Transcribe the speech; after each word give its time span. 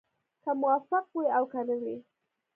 که 0.43 0.51
موفق 0.61 1.05
وي 1.15 1.27
او 1.37 1.43
که 1.51 1.61
نه 1.67 1.75
وي. 1.81 1.97